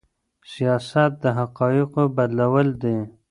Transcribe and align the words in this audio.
سياست 0.51 1.11
د 1.23 1.25
حقايقو 1.37 2.03
بدلول 2.15 2.67
دي. 2.81 2.97